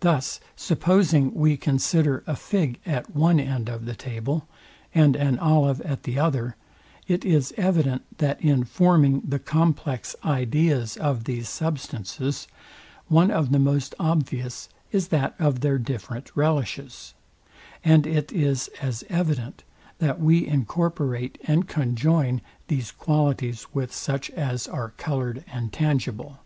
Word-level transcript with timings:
Thus 0.00 0.40
supposing 0.56 1.32
we 1.32 1.56
consider 1.56 2.24
a 2.26 2.34
fig 2.34 2.80
at 2.84 3.14
one 3.14 3.38
end 3.38 3.68
of 3.68 3.84
the 3.84 3.94
table, 3.94 4.48
and 4.92 5.14
an 5.14 5.38
olive 5.38 5.80
at 5.82 6.02
the 6.02 6.18
other, 6.18 6.56
it 7.06 7.24
is 7.24 7.54
evident, 7.56 8.02
that 8.18 8.40
in 8.42 8.64
forming 8.64 9.20
the 9.20 9.38
complex 9.38 10.16
ideas 10.24 10.96
of 10.96 11.26
these 11.26 11.48
substances, 11.48 12.48
one 13.06 13.30
of 13.30 13.52
the 13.52 13.60
most 13.60 13.94
obvious 14.00 14.68
is 14.90 15.06
that 15.14 15.36
of 15.38 15.60
their 15.60 15.78
different 15.78 16.32
relishes; 16.34 17.14
and 17.84 18.04
it 18.04 18.32
is 18.32 18.66
as 18.82 19.04
evident, 19.08 19.62
that 20.00 20.18
we 20.20 20.44
incorporate 20.44 21.38
and 21.44 21.68
conjoin 21.68 22.40
these 22.66 22.90
qualities 22.90 23.68
with 23.72 23.94
such 23.94 24.28
as 24.30 24.66
are 24.66 24.90
coloured 24.96 25.44
and 25.52 25.72
tangible. 25.72 26.40